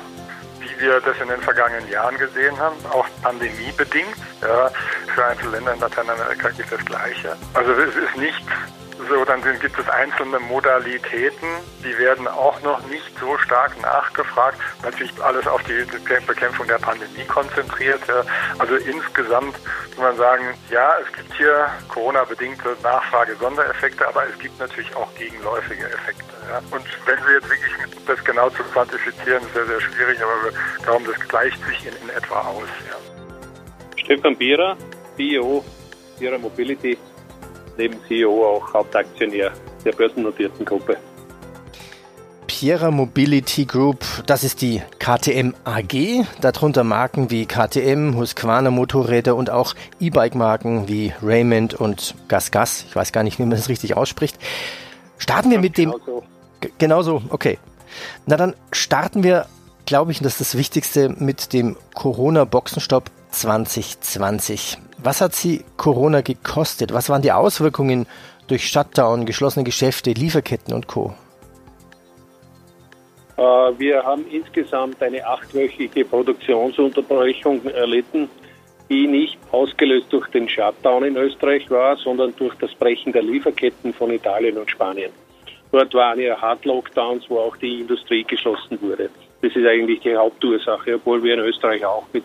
wie 0.60 0.84
wir 0.84 1.00
das 1.00 1.16
in 1.20 1.28
den 1.28 1.40
vergangenen 1.40 1.88
Jahren 1.90 2.16
gesehen 2.18 2.56
haben, 2.58 2.76
auch 2.90 3.06
pandemiebedingt. 3.22 4.14
Ja, 4.40 4.70
für 5.14 5.24
einzelne 5.24 5.52
Länder 5.52 5.74
in 5.74 5.80
Lateinamerika 5.80 6.48
es 6.48 6.70
das 6.70 6.84
Gleiche. 6.84 7.36
Also 7.54 7.72
es 7.72 7.94
ist 7.94 8.16
nicht 8.16 8.42
so, 9.10 9.24
dann 9.24 9.42
gibt 9.42 9.78
es 9.78 9.88
einzelne 9.88 10.38
Modalitäten, 10.38 11.48
die 11.84 11.98
werden 11.98 12.28
auch 12.28 12.62
noch 12.62 12.80
nicht 12.86 13.10
so 13.18 13.36
stark 13.38 13.80
nachgefragt, 13.82 14.58
sich 14.98 15.10
alles 15.22 15.46
auf 15.46 15.62
die 15.64 15.84
Bekämpfung 16.26 16.66
der 16.68 16.78
Pandemie 16.78 17.24
konzentriert. 17.26 18.00
Also 18.58 18.76
insgesamt 18.76 19.58
muss 19.90 19.98
man 19.98 20.16
sagen, 20.16 20.44
ja, 20.70 20.92
es 21.04 21.12
gibt 21.12 21.34
hier 21.34 21.68
Corona-bedingte 21.88 22.76
Nachfrage-Sondereffekte, 22.82 24.06
aber 24.06 24.26
es 24.28 24.38
gibt 24.38 24.58
natürlich 24.60 24.94
auch 24.94 25.12
gegenläufige 25.16 25.86
Effekte. 25.86 26.24
Und 26.70 26.84
wenn 27.06 27.18
Sie 27.18 27.32
jetzt 27.32 27.50
wirklich 27.50 27.72
das 28.06 28.24
genau 28.24 28.48
zu 28.50 28.62
quantifizieren, 28.64 29.42
ist 29.42 29.54
sehr, 29.54 29.66
sehr 29.66 29.80
schwierig, 29.80 30.18
aber 30.22 30.44
wir 30.44 30.84
glauben, 30.84 31.04
das 31.04 31.28
gleicht 31.28 31.58
sich 31.64 31.86
in, 31.86 31.94
in 32.02 32.10
etwa 32.10 32.40
aus. 32.42 32.68
Ja. 32.88 32.96
Stefan 33.96 34.36
Bierer, 34.36 34.76
CEO 35.16 35.64
Bierer 36.18 36.38
Mobility, 36.38 36.98
neben 37.76 37.96
CEO 38.06 38.44
auch 38.44 38.72
Hauptaktionär 38.72 39.52
der 39.84 39.92
börsennotierten 39.92 40.64
Gruppe. 40.64 40.96
Piera 42.60 42.90
Mobility 42.90 43.64
Group, 43.64 44.04
das 44.26 44.44
ist 44.44 44.60
die 44.60 44.82
KTM 44.98 45.54
AG, 45.64 46.26
darunter 46.40 46.84
Marken 46.84 47.30
wie 47.30 47.46
KTM, 47.46 48.16
Husqvarna 48.16 48.70
Motorräder 48.70 49.36
und 49.36 49.50
auch 49.50 49.74
E-Bike-Marken 50.00 50.88
wie 50.88 51.14
Raymond 51.22 51.74
und 51.74 52.16
GasGas. 52.28 52.84
Ich 52.88 52.96
weiß 52.96 53.12
gar 53.12 53.22
nicht, 53.22 53.38
wie 53.38 53.44
man 53.44 53.52
das 53.52 53.68
richtig 53.68 53.96
ausspricht. 53.96 54.36
Starten 55.16 55.50
wir 55.50 55.60
mit 55.60 55.78
dem. 55.78 55.92
Genauso. 55.92 56.22
genauso, 56.76 57.22
okay. 57.30 57.58
Na 58.26 58.36
dann 58.36 58.54
starten 58.72 59.22
wir, 59.22 59.46
glaube 59.86 60.12
ich, 60.12 60.18
und 60.18 60.24
das 60.24 60.34
ist 60.34 60.40
das 60.40 60.58
Wichtigste, 60.58 61.08
mit 61.08 61.52
dem 61.52 61.76
Corona-Boxenstopp 61.94 63.10
2020. 63.30 64.78
Was 65.02 65.22
hat 65.22 65.34
Sie 65.34 65.64
Corona 65.78 66.20
gekostet? 66.20 66.92
Was 66.92 67.08
waren 67.08 67.22
die 67.22 67.32
Auswirkungen 67.32 68.06
durch 68.48 68.68
Shutdown, 68.68 69.24
geschlossene 69.24 69.64
Geschäfte, 69.64 70.12
Lieferketten 70.12 70.74
und 70.74 70.88
Co.? 70.88 71.14
Äh, 73.38 73.42
wir 73.78 74.02
haben 74.02 74.26
insgesamt 74.30 75.02
eine 75.02 75.26
achtwöchige 75.26 76.04
Produktionsunterbrechung 76.04 77.64
erlitten, 77.64 78.28
die 78.90 79.06
nicht 79.06 79.38
ausgelöst 79.52 80.08
durch 80.10 80.28
den 80.28 80.46
Shutdown 80.48 81.04
in 81.04 81.16
Österreich 81.16 81.70
war, 81.70 81.96
sondern 81.96 82.34
durch 82.36 82.54
das 82.56 82.74
Brechen 82.74 83.12
der 83.12 83.22
Lieferketten 83.22 83.94
von 83.94 84.10
Italien 84.10 84.58
und 84.58 84.70
Spanien. 84.70 85.12
Dort 85.72 85.94
waren 85.94 86.20
ja 86.20 86.38
Hard-Lockdowns, 86.38 87.30
wo 87.30 87.38
auch 87.38 87.56
die 87.56 87.80
Industrie 87.80 88.24
geschlossen 88.24 88.78
wurde. 88.82 89.08
Das 89.40 89.54
ist 89.56 89.66
eigentlich 89.66 90.00
die 90.00 90.14
Hauptursache, 90.14 90.96
obwohl 90.96 91.22
wir 91.22 91.34
in 91.34 91.40
Österreich 91.40 91.84
auch 91.86 92.04
mit 92.12 92.24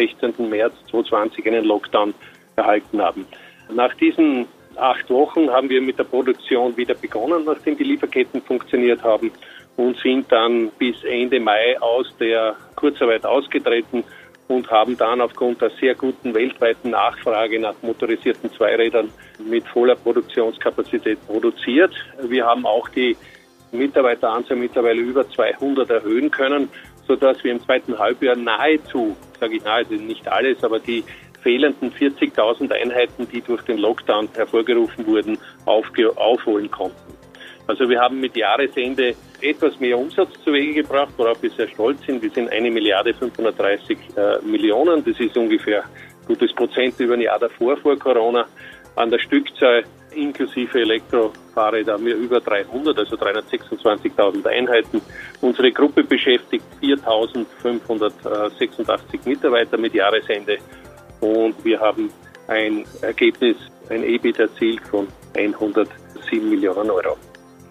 16. 0.00 0.48
März 0.48 0.72
2020 0.90 1.46
einen 1.46 1.64
Lockdown 1.64 2.14
erhalten 2.56 3.02
haben. 3.02 3.26
Nach 3.74 3.92
diesen 3.94 4.46
acht 4.76 5.10
Wochen 5.10 5.50
haben 5.50 5.68
wir 5.68 5.82
mit 5.82 5.98
der 5.98 6.04
Produktion 6.04 6.74
wieder 6.76 6.94
begonnen, 6.94 7.44
nachdem 7.44 7.76
die 7.76 7.84
Lieferketten 7.84 8.40
funktioniert 8.40 9.02
haben 9.02 9.30
und 9.76 9.98
sind 9.98 10.32
dann 10.32 10.70
bis 10.78 11.04
Ende 11.04 11.38
Mai 11.38 11.78
aus 11.80 12.14
der 12.18 12.56
Kurzarbeit 12.76 13.26
ausgetreten 13.26 14.04
und 14.48 14.70
haben 14.70 14.96
dann 14.96 15.20
aufgrund 15.20 15.60
der 15.60 15.70
sehr 15.80 15.94
guten 15.94 16.34
weltweiten 16.34 16.90
Nachfrage 16.90 17.60
nach 17.60 17.74
motorisierten 17.82 18.50
Zweirädern 18.52 19.10
mit 19.38 19.66
voller 19.68 19.96
Produktionskapazität 19.96 21.18
produziert. 21.26 21.92
Wir 22.22 22.46
haben 22.46 22.64
auch 22.64 22.88
die 22.88 23.16
Mitarbeiteranzahl 23.70 24.56
mittlerweile 24.56 25.00
über 25.00 25.28
200 25.28 25.90
erhöhen 25.90 26.30
können, 26.30 26.68
sodass 27.06 27.42
wir 27.44 27.52
im 27.52 27.62
zweiten 27.62 27.98
Halbjahr 27.98 28.36
nahezu, 28.36 29.16
sage 29.40 29.56
ich 29.56 29.64
nahezu, 29.64 29.94
nicht 29.94 30.28
alles, 30.28 30.62
aber 30.62 30.78
die 30.78 31.02
fehlenden 31.42 31.90
40.000 31.92 32.70
Einheiten, 32.72 33.26
die 33.32 33.40
durch 33.40 33.62
den 33.62 33.78
Lockdown 33.78 34.28
hervorgerufen 34.34 35.06
wurden, 35.06 35.38
aufholen 35.64 36.70
konnten. 36.70 37.14
Also 37.66 37.88
wir 37.88 38.00
haben 38.00 38.20
mit 38.20 38.36
Jahresende 38.36 39.14
etwas 39.40 39.78
mehr 39.78 39.96
Umsatz 39.96 40.30
zu 40.44 40.52
Wege 40.52 40.82
gebracht, 40.82 41.12
worauf 41.16 41.40
wir 41.42 41.50
sehr 41.50 41.68
stolz 41.68 42.04
sind. 42.04 42.20
Wir 42.20 42.30
sind 42.30 42.50
eine 42.50 42.70
Milliarde 42.70 43.14
530 43.14 43.98
äh, 44.16 44.44
Millionen. 44.44 45.04
Das 45.04 45.18
ist 45.20 45.36
ungefähr 45.36 45.84
gutes 46.26 46.52
Prozent 46.52 46.98
über 46.98 47.14
ein 47.14 47.20
Jahr 47.20 47.38
davor, 47.38 47.76
vor 47.76 47.96
Corona. 47.96 48.46
An 48.96 49.10
der 49.10 49.20
Stückzahl 49.20 49.84
inklusive 50.14 50.82
Elektrofahrräder 51.50 51.94
haben 51.94 52.06
wir 52.06 52.14
über 52.16 52.40
300, 52.40 52.98
also 52.98 53.16
326.000 53.16 54.46
Einheiten. 54.46 55.02
Unsere 55.40 55.72
Gruppe 55.72 56.04
beschäftigt 56.04 56.64
4.586 56.82 59.20
Mitarbeiter 59.24 59.78
mit 59.78 59.94
Jahresende 59.94 60.58
und 61.20 61.64
wir 61.64 61.80
haben 61.80 62.12
ein 62.48 62.84
Ergebnis, 63.02 63.56
ein 63.88 64.04
EBIT 64.04 64.38
erzielt 64.38 64.82
von 64.88 65.08
107 65.36 66.48
Millionen 66.48 66.90
Euro. 66.90 67.16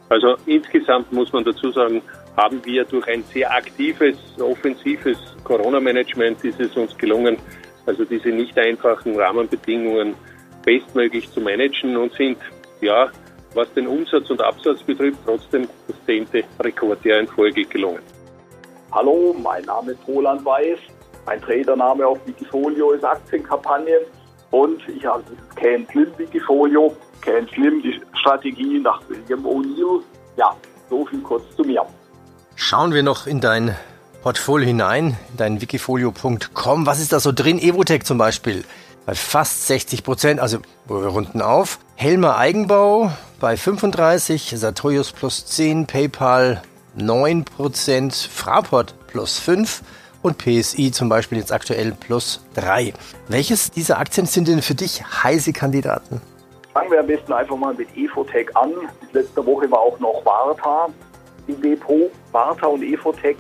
Also 0.10 0.36
insgesamt 0.46 1.12
muss 1.12 1.34
man 1.34 1.44
dazu 1.44 1.72
sagen, 1.72 2.04
haben 2.36 2.64
wir 2.66 2.86
durch 2.86 3.08
ein 3.08 3.24
sehr 3.34 3.52
aktives, 3.52 4.18
offensives 4.40 5.18
Corona-Management 5.44 6.44
ist 6.44 6.60
es 6.60 6.76
uns 6.76 6.96
gelungen, 6.98 7.38
also 7.86 8.04
diese 8.06 8.30
nicht 8.30 8.58
einfachen 8.58 9.20
Rahmenbedingungen 9.20 10.16
bestmöglich 10.64 11.30
zu 11.32 11.42
managen 11.42 11.98
und 11.98 12.14
sind, 12.14 12.38
ja, 12.82 13.12
was 13.53 13.72
den 13.74 13.88
Umsatz 13.88 14.29
und 14.29 14.41
Absatz 14.41 14.82
betrifft, 14.84 15.20
trotzdem 15.25 15.68
das 15.88 15.96
zehnte 16.06 16.44
Rekordjahr 16.60 17.20
in 17.20 17.27
Folge 17.27 17.65
gelungen. 17.65 18.01
Hallo, 18.91 19.36
mein 19.41 19.63
Name 19.65 19.91
ist 19.91 20.00
Roland 20.08 20.44
Weiß. 20.46 20.79
Mein 21.25 21.41
Tradername 21.41 22.08
auf 22.08 22.18
Wikifolio 22.25 22.91
ist 22.91 23.03
Aktienkampagnen 23.03 24.01
und 24.51 24.82
ich 24.88 25.06
habe 25.06 25.24
dieses 25.29 25.56
Can 25.56 25.88
Slim 25.91 26.12
Wikifolio. 26.18 26.96
Can 27.22 27.48
Slim, 27.50 27.82
die 27.84 28.01
Strategie 28.20 28.79
nach 28.79 29.01
William 29.08 29.46
O'Neill. 29.46 30.01
Ja, 30.38 30.56
so 30.89 31.06
viel 31.06 31.22
kurz 31.22 31.44
zu 31.56 31.63
mir. 31.63 31.86
Schauen 32.56 32.94
wir 32.94 33.03
noch 33.03 33.27
in 33.27 33.41
dein 33.41 33.75
Portfolio 34.24 34.68
hinein, 34.68 35.18
in 35.32 35.38
dein 35.38 35.62
wikifolio.com. 35.62 36.86
Was 36.86 37.00
ist 37.00 37.13
da 37.13 37.20
so 37.20 37.32
drin? 37.32 37.60
Evotech 37.60 38.03
zum 38.03 38.18
Beispiel 38.18 38.63
bei 39.10 39.16
fast 39.16 39.66
60 39.66 40.04
Prozent, 40.04 40.39
also 40.39 40.60
wir 40.88 41.08
runden 41.08 41.42
auf. 41.42 41.80
Helmer 41.96 42.38
Eigenbau 42.38 43.12
bei 43.39 43.58
35, 43.58 44.54
Sartorius 44.56 45.12
plus 45.12 45.48
10, 45.48 45.88
PayPal 45.88 46.62
9 46.94 47.44
Prozent, 47.44 48.13
Fraport 48.13 48.94
plus 49.08 49.39
5 49.39 49.82
und 50.22 50.38
PSI 50.38 50.92
zum 50.92 51.10
Beispiel 51.10 51.39
jetzt 51.39 51.51
aktuell 51.51 51.92
plus 51.94 52.46
3. 52.54 52.94
Welches 53.30 53.72
dieser 53.72 53.98
Aktien 53.98 54.28
sind 54.28 54.48
denn 54.48 54.62
für 54.62 54.75
dich 54.75 55.04
heiße 55.04 55.54
Kandidaten? 55.54 56.22
Fangen 56.72 56.92
wir 56.92 57.00
am 57.00 57.08
besten 57.08 57.34
einfach 57.34 57.58
mal 57.58 57.74
mit 57.74 57.88
Efotech 57.98 58.56
an. 58.56 58.74
Letzte 59.12 59.44
Woche 59.44 59.72
war 59.72 59.80
auch 59.80 59.98
noch 59.98 60.24
Varta 60.24 60.89
im 61.48 61.60
Depot. 61.60 62.12
Varta 62.32 62.68
und 62.68 62.84
Efotech. 62.84 63.38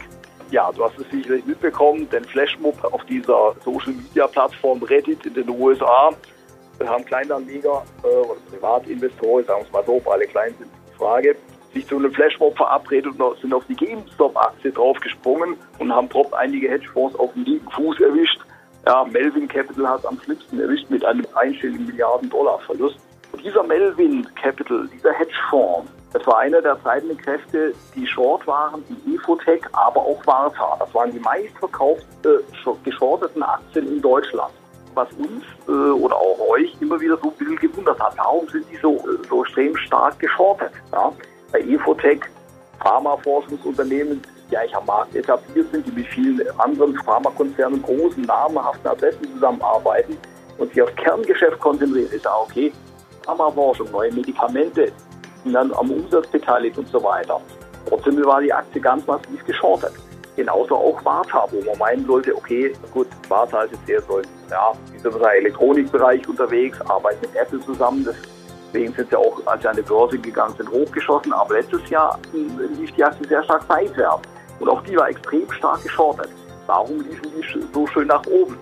Ja, 0.51 0.71
du 0.71 0.83
hast 0.83 0.97
es 0.97 1.09
sicherlich 1.11 1.45
mitbekommen, 1.45 2.09
denn 2.09 2.23
Flashmob 2.25 2.83
auf 2.83 3.05
dieser 3.05 3.55
Social 3.63 3.93
Media 3.93 4.25
Plattform 4.27 4.81
Reddit 4.81 5.25
in 5.25 5.35
den 5.35 5.49
USA 5.49 6.11
haben 6.87 7.05
Kleinanleger 7.05 7.83
äh, 8.03 8.07
oder 8.07 8.39
Privatinvestoren, 8.49 9.45
sagen 9.45 9.61
wir 9.61 9.65
es 9.65 9.71
mal 9.71 9.83
so, 9.85 10.01
alle 10.09 10.25
Kleinen 10.25 10.55
sind 10.57 10.69
die 10.71 10.97
Frage, 10.97 11.35
sich 11.73 11.85
zu 11.87 11.97
einem 11.97 12.11
Flashmob 12.13 12.55
verabredet 12.57 13.19
und 13.19 13.39
sind 13.39 13.53
auf 13.53 13.63
die 13.67 13.75
GameStop-Aktie 13.75 14.71
draufgesprungen 14.71 15.55
und 15.77 15.93
haben 15.93 16.09
prompt 16.09 16.33
einige 16.33 16.69
Hedgefonds 16.69 17.17
auf 17.19 17.33
den 17.33 17.45
linken 17.45 17.69
Fuß 17.71 17.99
erwischt. 17.99 18.39
Ja, 18.87 19.03
Melvin 19.03 19.47
Capital 19.47 19.87
hat 19.87 20.05
am 20.05 20.19
schlimmsten 20.21 20.59
erwischt 20.59 20.89
mit 20.89 21.03
einem 21.05 21.27
einstelligen 21.35 21.85
Milliarden 21.85 22.29
Dollar 22.29 22.59
Verlust. 22.59 22.95
Und 22.95 23.08
dieser 23.43 23.63
Melvin 23.63 24.27
Capital, 24.35 24.87
dieser 24.93 25.13
Hedgefonds, 25.13 25.91
das 26.11 26.25
war 26.25 26.39
einer 26.39 26.61
der 26.61 26.81
treibenden 26.81 27.17
Kräfte, 27.17 27.73
die 27.95 28.07
short 28.07 28.45
waren, 28.47 28.83
die 28.89 29.13
Infotech, 29.13 29.61
aber 29.73 30.01
auch 30.01 30.25
Varta. 30.25 30.75
Das 30.79 30.93
waren 30.93 31.11
die 31.11 31.19
meistverkauften 31.19 32.07
äh, 32.25 32.71
geschorteten 32.83 33.43
Aktien 33.43 33.87
in 33.87 34.01
Deutschland. 34.01 34.51
Was 34.95 35.07
uns 35.13 35.43
äh, 35.67 35.71
oder 35.71 36.15
auch 36.15 36.39
euch 36.49 36.75
immer 36.81 36.99
wieder 36.99 37.15
so 37.17 37.29
ein 37.29 37.35
bisschen 37.35 37.57
gewundert 37.57 37.99
hat, 37.99 38.17
warum 38.17 38.47
sind 38.49 38.65
die 38.71 38.77
so, 38.77 38.95
äh, 38.95 39.27
so 39.29 39.43
extrem 39.43 39.77
stark 39.77 40.17
geschortet? 40.17 40.71
Ja? 40.91 41.11
Bei 41.51 41.59
Infotech, 41.59 42.21
Pharmaforschungsunternehmen, 42.79 44.19
die 44.49 44.57
eigentlich 44.57 44.75
am 44.75 44.87
Markt 44.87 45.15
etabliert 45.15 45.67
sind, 45.71 45.85
die 45.85 45.91
mit 45.91 46.07
vielen 46.07 46.41
anderen 46.59 46.95
Pharmakonzernen, 47.03 47.83
großen, 47.83 48.23
namhaften 48.23 48.87
Adressen 48.89 49.31
zusammenarbeiten 49.33 50.17
und 50.57 50.73
sich 50.73 50.81
aufs 50.81 50.95
Kerngeschäft 50.95 51.59
konzentrieren, 51.59 52.11
ist 52.11 52.25
ja 52.25 52.35
okay, 52.35 52.73
Pharmaforschung, 53.23 53.91
neue 53.91 54.11
Medikamente, 54.11 54.91
sind 55.43 55.53
dann 55.53 55.71
am 55.73 55.91
Umsatz 55.91 56.27
beteiligt 56.27 56.77
und 56.77 56.87
so 56.89 57.03
weiter. 57.03 57.39
Trotzdem 57.87 58.23
war 58.25 58.41
die 58.41 58.53
Aktie 58.53 58.81
ganz 58.81 59.05
massiv 59.07 59.43
geschortet. 59.45 59.93
Genauso 60.35 60.75
auch 60.75 61.03
Warta, 61.03 61.45
wo 61.51 61.61
man 61.61 61.77
meinen 61.77 62.05
sollte, 62.05 62.35
okay, 62.35 62.73
gut, 62.93 63.07
Warta 63.27 63.63
ist 63.63 63.73
jetzt 63.73 63.89
eher 63.89 64.01
so 64.01 64.21
ja, 64.49 64.71
im 65.03 65.21
Elektronikbereich 65.21 66.27
unterwegs, 66.27 66.79
arbeitet 66.81 67.21
mit 67.23 67.35
Apple 67.35 67.59
zusammen. 67.61 68.07
Deswegen 68.67 68.93
sind 68.93 69.09
sie 69.09 69.15
auch, 69.15 69.41
als 69.45 69.61
sie 69.61 69.67
an 69.67 69.75
die 69.75 69.81
Börse 69.81 70.17
gegangen 70.17 70.53
sind, 70.55 70.69
hochgeschossen. 70.69 71.33
Aber 71.33 71.55
letztes 71.55 71.89
Jahr 71.89 72.19
lief 72.33 72.91
die 72.93 73.03
Aktie 73.03 73.27
sehr 73.27 73.43
stark 73.43 73.63
seitwärts. 73.67 74.21
Und 74.59 74.69
auch 74.69 74.81
die 74.83 74.95
war 74.95 75.09
extrem 75.09 75.51
stark 75.51 75.81
geschortet. 75.83 76.29
Warum 76.67 77.01
liefen 77.01 77.31
die 77.35 77.67
so 77.73 77.87
schön 77.87 78.07
nach 78.07 78.25
oben? 78.27 78.57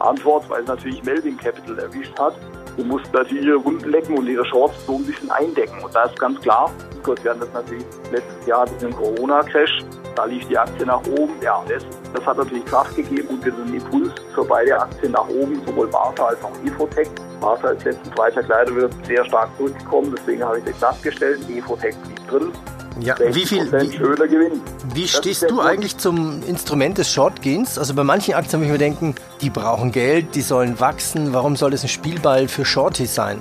Antwort, 0.00 0.50
weil 0.50 0.62
es 0.62 0.68
natürlich 0.68 1.02
Melvin 1.04 1.36
Capital 1.36 1.78
erwischt 1.78 2.18
hat. 2.18 2.34
Die 2.76 2.84
mussten 2.84 3.14
natürlich 3.14 3.46
ihre 3.46 3.56
Runden 3.56 3.90
lecken 3.90 4.16
und 4.16 4.26
ihre 4.26 4.44
Shorts 4.46 4.74
so 4.86 4.96
ein 4.96 5.04
bisschen 5.04 5.30
eindecken. 5.30 5.82
Und 5.82 5.94
da 5.94 6.04
ist 6.04 6.18
ganz 6.18 6.40
klar, 6.40 6.70
gut, 7.02 7.22
wir 7.22 7.30
hatten 7.30 7.40
das 7.40 7.52
natürlich 7.52 7.84
letztes 8.10 8.46
Jahr 8.46 8.66
diesen 8.66 8.92
Corona-Crash. 8.92 9.84
Da 10.14 10.24
lief 10.24 10.46
die 10.48 10.58
Aktie 10.58 10.86
nach 10.86 11.02
oben. 11.06 11.32
Ja, 11.42 11.62
das, 11.68 11.84
das 12.14 12.24
hat 12.24 12.36
natürlich 12.36 12.64
Kraft 12.66 12.94
gegeben 12.96 13.28
und 13.28 13.44
diesen 13.44 13.74
Impuls 13.74 14.12
für 14.34 14.44
beide 14.44 14.78
Aktien 14.78 15.12
nach 15.12 15.28
oben, 15.28 15.60
sowohl 15.66 15.86
Barta 15.88 16.26
als 16.26 16.42
auch 16.44 16.52
Infotech. 16.64 17.08
Barta 17.40 17.70
ist 17.70 17.84
letzten 17.84 18.12
Freitag 18.12 18.46
leider 18.48 18.74
wieder 18.76 18.90
sehr 19.06 19.24
stark 19.24 19.48
zurückgekommen, 19.56 20.14
deswegen 20.16 20.44
habe 20.44 20.58
ich 20.58 20.64
das 20.64 20.80
nachgestellt. 20.80 21.40
Infotech 21.48 21.96
blieb 22.04 22.28
drin. 22.28 22.52
Ja, 23.00 23.16
wie 23.18 23.46
viel 23.46 23.70
wie, 23.72 23.96
schöner 23.96 24.26
Gewinn. 24.26 24.60
Wie 24.94 25.08
stehst 25.08 25.50
du 25.50 25.60
eigentlich 25.60 25.96
zum 25.98 26.42
Instrument 26.46 26.98
des 26.98 27.10
Shortgains? 27.10 27.78
Also 27.78 27.94
bei 27.94 28.04
manchen 28.04 28.34
Aktien 28.34 28.60
würde 28.60 28.66
ich 28.66 28.72
mir 28.72 28.78
denken, 28.78 29.14
die 29.40 29.50
brauchen 29.50 29.92
Geld, 29.92 30.34
die 30.34 30.42
sollen 30.42 30.78
wachsen. 30.78 31.32
Warum 31.32 31.56
soll 31.56 31.72
es 31.72 31.82
ein 31.82 31.88
Spielball 31.88 32.48
für 32.48 32.64
Shorties 32.64 33.14
sein? 33.14 33.40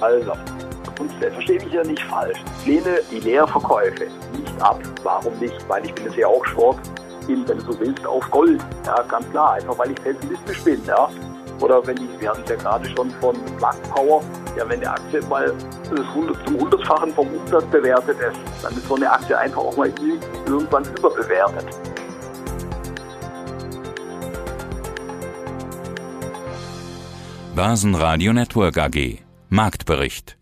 Also, 0.00 0.32
und 0.98 1.12
verstehe 1.20 1.62
mich 1.62 1.72
ja 1.72 1.82
nicht 1.84 2.02
falsch. 2.04 2.38
Ich 2.60 2.66
lehne 2.66 3.00
die 3.10 3.20
Leerverkäufe 3.20 4.04
nicht 4.36 4.62
ab. 4.62 4.80
Warum 5.02 5.38
nicht? 5.38 5.54
Weil 5.68 5.84
ich 5.84 5.94
bin 5.94 6.04
jetzt 6.04 6.16
ja 6.16 6.26
auch 6.26 6.44
Short 6.46 6.78
in, 7.28 7.46
wenn 7.48 7.58
du 7.58 7.72
so 7.72 7.80
willst, 7.80 8.04
auf 8.06 8.28
Gold. 8.30 8.60
Ja, 8.86 9.02
ganz 9.02 9.28
klar. 9.30 9.54
Einfach 9.54 9.78
weil 9.78 9.90
ich 9.90 10.02
pessimistisch 10.02 10.60
bin. 10.62 10.80
Ja. 10.86 11.08
Oder 11.62 11.86
wenn 11.86 11.94
die, 11.94 12.08
wir 12.18 12.30
hatten 12.30 12.42
ja 12.48 12.56
gerade 12.56 12.84
schon 12.90 13.08
von 13.20 13.36
Plug 13.56 13.82
Power, 13.94 14.24
ja, 14.56 14.68
wenn 14.68 14.80
die 14.80 14.86
Aktie 14.86 15.22
mal 15.22 15.54
zum 16.44 16.60
hundertfachen 16.60 17.14
vom 17.14 17.28
Umsatz 17.28 17.64
bewertet 17.66 18.18
ist, 18.18 18.40
dann 18.62 18.72
ist 18.72 18.88
so 18.88 18.96
eine 18.96 19.08
Aktie 19.08 19.38
einfach 19.38 19.62
auch 19.62 19.76
mal 19.76 19.92
irgendwann 20.44 20.84
überbewertet. 20.84 21.66
Börsenradio 27.54 28.32
Network 28.32 28.78
AG 28.78 29.18
Marktbericht 29.48 30.41